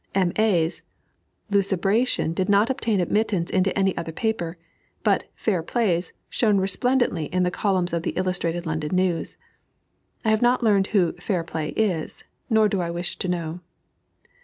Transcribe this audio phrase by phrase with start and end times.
[0.15, 0.31] "M.
[0.35, 0.81] A.'s"
[1.51, 4.57] lucubration did not obtain admittance into any other paper,
[5.03, 9.37] but "Fair Play's" shone resplendently in the columns of the Illustrated London News.
[10.25, 13.59] I have not learned who "Fair Play" is; nor do I wish to know.